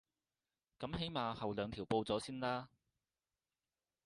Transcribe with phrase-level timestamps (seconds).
[0.79, 2.67] 噉起碼後兩條報咗先啦